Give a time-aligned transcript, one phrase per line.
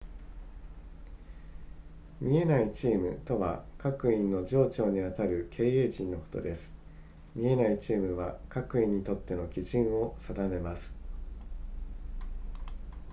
[2.21, 6.75] 見えないチームとは各員の上長にあたる経営陣のことです
[7.35, 10.95] 見えないチームは各員にとっての基準を定めます